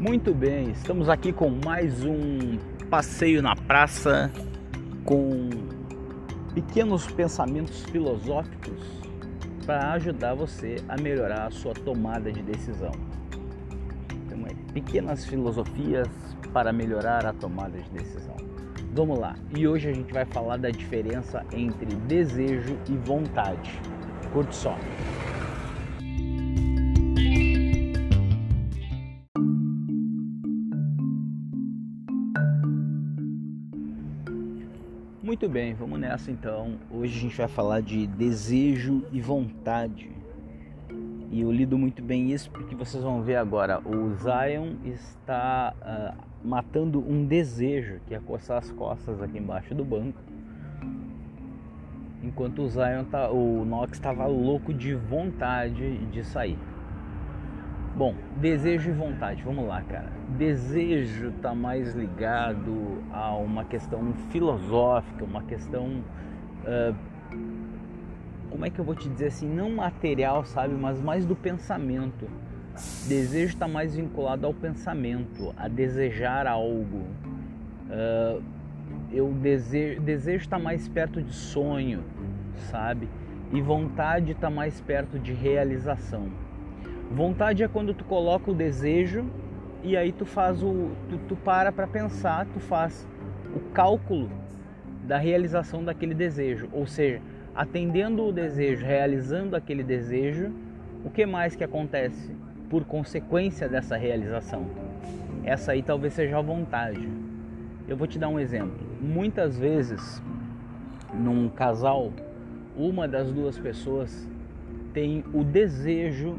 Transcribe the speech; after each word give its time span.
Muito 0.00 0.32
bem, 0.32 0.70
estamos 0.70 1.10
aqui 1.10 1.30
com 1.30 1.50
mais 1.62 2.02
um 2.02 2.56
passeio 2.88 3.42
na 3.42 3.54
praça 3.54 4.32
com 5.04 5.50
pequenos 6.54 7.06
pensamentos 7.06 7.84
filosóficos 7.84 8.82
para 9.66 9.92
ajudar 9.92 10.32
você 10.32 10.76
a 10.88 10.98
melhorar 10.98 11.48
a 11.48 11.50
sua 11.50 11.74
tomada 11.74 12.32
de 12.32 12.42
decisão. 12.42 12.92
Então, 14.24 14.46
é 14.46 14.72
pequenas 14.72 15.26
filosofias 15.26 16.08
para 16.50 16.72
melhorar 16.72 17.26
a 17.26 17.34
tomada 17.34 17.78
de 17.78 17.90
decisão. 17.90 18.36
Vamos 18.94 19.18
lá, 19.18 19.36
e 19.54 19.68
hoje 19.68 19.90
a 19.90 19.92
gente 19.92 20.14
vai 20.14 20.24
falar 20.24 20.56
da 20.56 20.70
diferença 20.70 21.44
entre 21.52 21.94
desejo 21.94 22.74
e 22.88 22.96
vontade. 22.96 23.78
Curte 24.32 24.56
só. 24.56 24.78
Muito 35.22 35.50
bem, 35.50 35.74
vamos 35.74 36.00
nessa 36.00 36.30
então. 36.30 36.78
Hoje 36.90 37.18
a 37.18 37.20
gente 37.20 37.36
vai 37.36 37.46
falar 37.46 37.82
de 37.82 38.06
desejo 38.06 39.04
e 39.12 39.20
vontade. 39.20 40.10
E 41.30 41.42
eu 41.42 41.52
lido 41.52 41.76
muito 41.76 42.02
bem 42.02 42.32
isso 42.32 42.50
porque 42.50 42.74
vocês 42.74 43.04
vão 43.04 43.20
ver 43.20 43.36
agora. 43.36 43.80
O 43.86 44.14
Zion 44.14 44.76
está 44.82 45.74
uh, 45.82 46.22
matando 46.42 47.00
um 47.06 47.26
desejo, 47.26 48.00
que 48.06 48.14
é 48.14 48.18
coçar 48.18 48.56
as 48.56 48.70
costas 48.70 49.20
aqui 49.20 49.36
embaixo 49.36 49.74
do 49.74 49.84
banco. 49.84 50.18
Enquanto 52.22 52.62
o 52.62 52.68
Zion 52.70 53.04
tá, 53.04 53.30
o 53.30 53.62
Nox 53.66 53.92
estava 53.92 54.26
louco 54.26 54.72
de 54.72 54.94
vontade 54.94 55.98
de 56.06 56.24
sair. 56.24 56.58
Bom, 58.00 58.14
desejo 58.38 58.88
e 58.88 58.92
vontade, 58.94 59.42
vamos 59.42 59.68
lá, 59.68 59.82
cara. 59.82 60.10
Desejo 60.38 61.28
está 61.36 61.54
mais 61.54 61.92
ligado 61.94 63.04
a 63.12 63.34
uma 63.36 63.62
questão 63.62 64.14
filosófica, 64.30 65.22
uma 65.22 65.42
questão. 65.42 66.02
Uh, 66.64 66.96
como 68.48 68.64
é 68.64 68.70
que 68.70 68.78
eu 68.78 68.86
vou 68.86 68.94
te 68.94 69.06
dizer 69.06 69.26
assim? 69.26 69.46
Não 69.46 69.68
material, 69.68 70.46
sabe? 70.46 70.72
Mas 70.72 70.98
mais 70.98 71.26
do 71.26 71.36
pensamento. 71.36 72.26
Desejo 73.06 73.52
está 73.52 73.68
mais 73.68 73.94
vinculado 73.94 74.46
ao 74.46 74.54
pensamento, 74.54 75.52
a 75.54 75.68
desejar 75.68 76.46
algo. 76.46 77.04
Uh, 77.90 78.42
eu 79.12 79.30
desejo, 79.30 80.00
desejo 80.00 80.44
está 80.44 80.58
mais 80.58 80.88
perto 80.88 81.20
de 81.20 81.34
sonho, 81.34 82.02
sabe? 82.70 83.10
E 83.52 83.60
vontade 83.60 84.32
está 84.32 84.48
mais 84.48 84.80
perto 84.80 85.18
de 85.18 85.34
realização. 85.34 86.30
Vontade 87.10 87.64
é 87.64 87.66
quando 87.66 87.92
tu 87.92 88.04
coloca 88.04 88.52
o 88.52 88.54
desejo 88.54 89.24
e 89.82 89.96
aí 89.96 90.12
tu 90.12 90.24
faz 90.24 90.62
o 90.62 90.90
tu, 91.08 91.18
tu 91.28 91.36
para 91.36 91.72
para 91.72 91.88
pensar, 91.88 92.46
tu 92.46 92.60
faz 92.60 93.04
o 93.52 93.58
cálculo 93.72 94.30
da 95.08 95.18
realização 95.18 95.82
daquele 95.82 96.14
desejo, 96.14 96.68
ou 96.72 96.86
seja, 96.86 97.20
atendendo 97.52 98.24
o 98.24 98.32
desejo, 98.32 98.86
realizando 98.86 99.56
aquele 99.56 99.82
desejo, 99.82 100.52
o 101.04 101.10
que 101.10 101.26
mais 101.26 101.56
que 101.56 101.64
acontece 101.64 102.30
por 102.68 102.84
consequência 102.84 103.68
dessa 103.68 103.96
realização? 103.96 104.66
Essa 105.42 105.72
aí 105.72 105.82
talvez 105.82 106.12
seja 106.14 106.38
a 106.38 106.42
vontade. 106.42 107.08
Eu 107.88 107.96
vou 107.96 108.06
te 108.06 108.20
dar 108.20 108.28
um 108.28 108.38
exemplo. 108.38 108.86
Muitas 109.00 109.58
vezes 109.58 110.22
num 111.12 111.48
casal, 111.48 112.12
uma 112.76 113.08
das 113.08 113.32
duas 113.32 113.58
pessoas 113.58 114.28
tem 114.92 115.24
o 115.34 115.42
desejo 115.42 116.38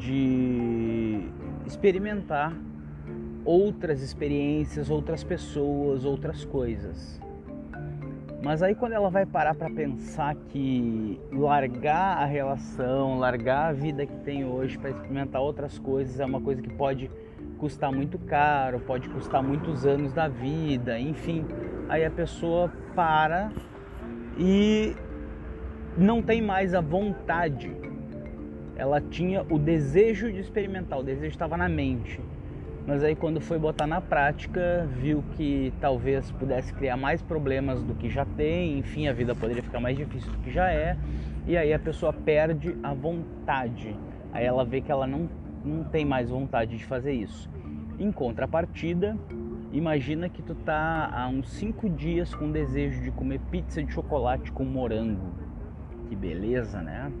de 0.00 1.28
experimentar 1.66 2.56
outras 3.44 4.00
experiências, 4.00 4.90
outras 4.90 5.22
pessoas, 5.22 6.04
outras 6.04 6.44
coisas. 6.44 7.20
Mas 8.42 8.62
aí 8.62 8.74
quando 8.74 8.92
ela 8.92 9.10
vai 9.10 9.26
parar 9.26 9.54
para 9.54 9.68
pensar 9.68 10.34
que 10.34 11.20
largar 11.30 12.16
a 12.16 12.24
relação, 12.24 13.18
largar 13.18 13.68
a 13.68 13.72
vida 13.72 14.06
que 14.06 14.16
tem 14.20 14.44
hoje 14.44 14.78
para 14.78 14.90
experimentar 14.90 15.42
outras 15.42 15.78
coisas 15.78 16.18
é 16.18 16.24
uma 16.24 16.40
coisa 16.40 16.62
que 16.62 16.70
pode 16.70 17.10
custar 17.58 17.92
muito 17.92 18.18
caro, 18.18 18.80
pode 18.80 19.10
custar 19.10 19.42
muitos 19.42 19.84
anos 19.84 20.14
da 20.14 20.26
vida, 20.26 20.98
enfim. 20.98 21.44
Aí 21.90 22.02
a 22.02 22.10
pessoa 22.10 22.72
para 22.94 23.52
e 24.38 24.96
não 25.98 26.22
tem 26.22 26.40
mais 26.40 26.72
a 26.72 26.80
vontade 26.80 27.89
ela 28.80 28.98
tinha 28.98 29.44
o 29.50 29.58
desejo 29.58 30.32
de 30.32 30.40
experimentar, 30.40 30.98
o 30.98 31.02
desejo 31.02 31.28
estava 31.28 31.54
na 31.54 31.68
mente. 31.68 32.18
Mas 32.86 33.04
aí 33.04 33.14
quando 33.14 33.38
foi 33.38 33.58
botar 33.58 33.86
na 33.86 34.00
prática, 34.00 34.88
viu 34.96 35.22
que 35.36 35.70
talvez 35.82 36.30
pudesse 36.32 36.72
criar 36.72 36.96
mais 36.96 37.20
problemas 37.20 37.82
do 37.82 37.94
que 37.94 38.08
já 38.08 38.24
tem, 38.24 38.78
enfim, 38.78 39.06
a 39.06 39.12
vida 39.12 39.34
poderia 39.34 39.62
ficar 39.62 39.80
mais 39.80 39.98
difícil 39.98 40.32
do 40.32 40.38
que 40.38 40.50
já 40.50 40.72
é, 40.72 40.96
e 41.46 41.58
aí 41.58 41.74
a 41.74 41.78
pessoa 41.78 42.10
perde 42.10 42.74
a 42.82 42.94
vontade. 42.94 43.94
Aí 44.32 44.46
ela 44.46 44.64
vê 44.64 44.80
que 44.80 44.90
ela 44.90 45.06
não, 45.06 45.28
não 45.62 45.84
tem 45.84 46.06
mais 46.06 46.30
vontade 46.30 46.78
de 46.78 46.84
fazer 46.86 47.12
isso. 47.12 47.50
Em 47.98 48.10
contrapartida, 48.10 49.14
imagina 49.72 50.26
que 50.26 50.40
tu 50.40 50.54
tá 50.54 51.10
há 51.12 51.28
uns 51.28 51.50
5 51.50 51.86
dias 51.90 52.34
com 52.34 52.50
desejo 52.50 53.02
de 53.02 53.10
comer 53.10 53.40
pizza 53.50 53.82
de 53.82 53.92
chocolate 53.92 54.50
com 54.50 54.64
morango. 54.64 55.34
Que 56.08 56.16
beleza, 56.16 56.80
né? 56.80 57.12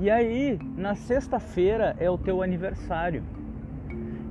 E 0.00 0.08
aí, 0.08 0.56
na 0.76 0.94
sexta-feira 0.94 1.96
é 1.98 2.08
o 2.08 2.16
teu 2.16 2.40
aniversário. 2.40 3.24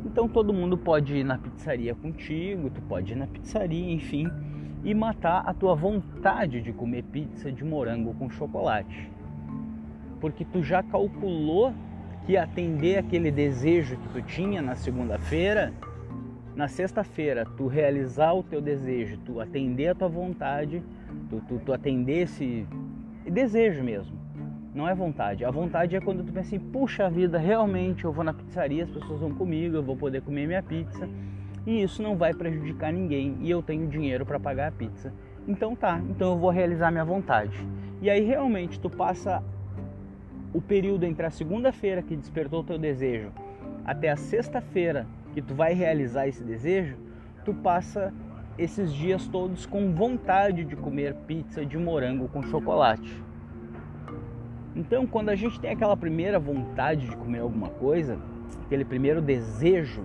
Então 0.05 0.25
todo 0.29 0.53
mundo 0.53 0.77
pode 0.77 1.17
ir 1.17 1.25
na 1.25 1.37
pizzaria 1.37 1.93
contigo, 1.93 2.69
tu 2.69 2.81
pode 2.83 3.11
ir 3.11 3.17
na 3.17 3.27
pizzaria, 3.27 3.91
enfim, 3.91 4.29
e 4.81 4.95
matar 4.95 5.43
a 5.45 5.53
tua 5.53 5.75
vontade 5.75 6.61
de 6.61 6.71
comer 6.71 7.03
pizza 7.03 7.51
de 7.51 7.65
morango 7.65 8.13
com 8.13 8.29
chocolate. 8.29 9.11
Porque 10.21 10.45
tu 10.45 10.63
já 10.63 10.81
calculou 10.81 11.73
que 12.25 12.37
atender 12.37 12.99
aquele 12.99 13.29
desejo 13.29 13.97
que 13.97 14.07
tu 14.07 14.21
tinha 14.21 14.61
na 14.61 14.73
segunda-feira, 14.73 15.73
na 16.55 16.69
sexta-feira, 16.69 17.45
tu 17.57 17.67
realizar 17.67 18.31
o 18.31 18.41
teu 18.41 18.61
desejo, 18.61 19.17
tu 19.17 19.41
atender 19.41 19.89
a 19.89 19.95
tua 19.95 20.07
vontade, 20.07 20.81
tu, 21.29 21.41
tu, 21.45 21.59
tu 21.59 21.73
atender 21.73 22.21
esse 22.21 22.65
desejo 23.29 23.83
mesmo 23.83 24.26
não 24.77 24.87
é 24.87 24.93
vontade. 24.93 25.43
A 25.43 25.49
vontade 25.49 25.95
é 25.95 25.99
quando 25.99 26.23
tu 26.23 26.31
pensa 26.31 26.55
assim, 26.55 26.59
puxa 26.59 27.09
vida, 27.09 27.39
realmente 27.39 28.05
eu 28.05 28.13
vou 28.13 28.23
na 28.23 28.31
pizzaria, 28.31 28.83
as 28.83 28.89
pessoas 28.89 29.19
vão 29.19 29.33
comigo, 29.33 29.75
eu 29.75 29.83
vou 29.83 29.97
poder 29.97 30.21
comer 30.21 30.45
minha 30.45 30.61
pizza 30.61 31.09
e 31.65 31.81
isso 31.81 32.01
não 32.03 32.15
vai 32.15 32.33
prejudicar 32.33 32.93
ninguém 32.93 33.35
e 33.41 33.49
eu 33.49 33.61
tenho 33.63 33.87
dinheiro 33.87 34.25
para 34.25 34.39
pagar 34.39 34.67
a 34.67 34.71
pizza. 34.71 35.11
Então 35.47 35.75
tá, 35.75 35.99
então 36.09 36.33
eu 36.33 36.37
vou 36.37 36.51
realizar 36.51 36.91
minha 36.91 37.03
vontade. 37.03 37.57
E 38.01 38.09
aí 38.09 38.23
realmente 38.23 38.79
tu 38.79 38.89
passa 38.89 39.43
o 40.53 40.61
período 40.61 41.03
entre 41.05 41.25
a 41.25 41.31
segunda-feira 41.31 42.03
que 42.03 42.15
despertou 42.15 42.61
o 42.61 42.63
teu 42.63 42.77
desejo 42.77 43.31
até 43.83 44.09
a 44.09 44.15
sexta-feira 44.15 45.07
que 45.33 45.41
tu 45.41 45.55
vai 45.55 45.73
realizar 45.73 46.27
esse 46.27 46.43
desejo, 46.43 46.97
tu 47.43 47.53
passa 47.53 48.13
esses 48.57 48.93
dias 48.93 49.27
todos 49.27 49.65
com 49.65 49.93
vontade 49.93 50.63
de 50.63 50.75
comer 50.75 51.15
pizza 51.25 51.65
de 51.65 51.77
morango 51.77 52.27
com 52.27 52.43
chocolate. 52.43 53.23
Então, 54.77 55.07
quando 55.07 55.29
a 55.29 55.35
gente 55.35 55.59
tem 55.59 55.71
aquela 55.71 55.97
primeira 55.97 56.37
vontade 56.37 57.07
de 57.07 57.17
comer 57.17 57.39
alguma 57.39 57.67
coisa, 57.67 58.15
aquele 58.63 58.85
primeiro 58.85 59.19
desejo, 59.19 60.03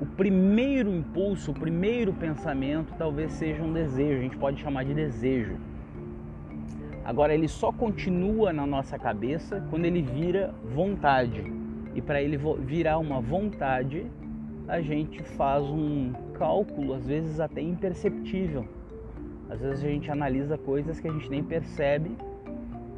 o 0.00 0.06
primeiro 0.06 0.88
impulso, 0.94 1.50
o 1.50 1.54
primeiro 1.54 2.12
pensamento 2.12 2.94
talvez 2.96 3.32
seja 3.32 3.60
um 3.60 3.72
desejo, 3.72 4.20
a 4.20 4.22
gente 4.22 4.36
pode 4.36 4.60
chamar 4.60 4.84
de 4.84 4.94
desejo. 4.94 5.56
Agora, 7.04 7.34
ele 7.34 7.48
só 7.48 7.72
continua 7.72 8.52
na 8.52 8.64
nossa 8.64 8.96
cabeça 8.96 9.66
quando 9.68 9.84
ele 9.84 10.00
vira 10.00 10.54
vontade. 10.62 11.52
E 11.92 12.00
para 12.00 12.22
ele 12.22 12.38
virar 12.60 12.98
uma 12.98 13.20
vontade, 13.20 14.06
a 14.68 14.80
gente 14.80 15.24
faz 15.24 15.64
um 15.64 16.12
cálculo, 16.34 16.94
às 16.94 17.04
vezes 17.04 17.40
até 17.40 17.60
imperceptível. 17.60 18.64
Às 19.50 19.60
vezes 19.60 19.82
a 19.82 19.88
gente 19.88 20.08
analisa 20.08 20.56
coisas 20.56 21.00
que 21.00 21.08
a 21.08 21.10
gente 21.10 21.28
nem 21.28 21.42
percebe 21.42 22.12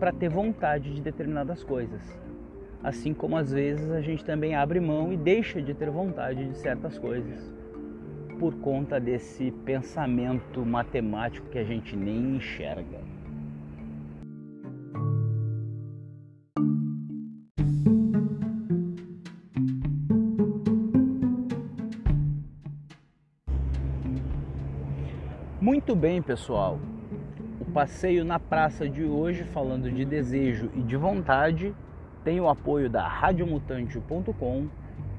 para 0.01 0.13
ter 0.13 0.31
vontade 0.31 0.95
de 0.95 1.03
determinadas 1.03 1.63
coisas. 1.63 2.01
Assim 2.83 3.13
como 3.13 3.37
às 3.37 3.53
vezes 3.53 3.91
a 3.91 4.01
gente 4.01 4.25
também 4.25 4.55
abre 4.55 4.81
mão 4.81 5.13
e 5.13 5.17
deixa 5.17 5.61
de 5.61 5.75
ter 5.75 5.91
vontade 5.91 6.49
de 6.49 6.57
certas 6.57 6.99
coisas 6.99 7.53
por 8.39 8.55
conta 8.55 8.99
desse 8.99 9.51
pensamento 9.67 10.65
matemático 10.65 11.47
que 11.51 11.59
a 11.59 11.65
gente 11.65 11.95
nem 11.95 12.37
enxerga. 12.37 12.99
Muito 25.61 25.95
bem, 25.95 26.23
pessoal 26.23 26.79
passeio 27.67 28.25
na 28.25 28.39
praça 28.39 28.89
de 28.89 29.05
hoje, 29.05 29.45
falando 29.45 29.91
de 29.91 30.05
desejo 30.05 30.71
e 30.75 30.81
de 30.81 30.97
vontade, 30.97 31.75
tem 32.25 32.41
o 32.41 32.49
apoio 32.49 32.89
da 32.89 33.07
radiomutante.com 33.07 34.69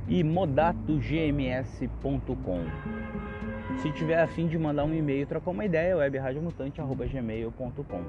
e 0.08 0.24
modatogms.com. 0.24 2.66
Se 3.78 3.92
tiver 3.92 4.22
afim 4.22 4.48
de 4.48 4.58
mandar 4.58 4.84
um 4.84 4.94
e-mail, 4.94 5.26
trocar 5.26 5.52
uma 5.52 5.66
ideia, 5.66 5.96
webradiomutante.gmail.com. 5.98 8.04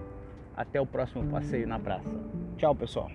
Até 0.57 0.81
o 0.81 0.87
próximo 0.87 1.31
passeio 1.31 1.67
na 1.67 1.79
praça. 1.79 2.11
Tchau, 2.57 2.75
pessoal. 2.75 3.11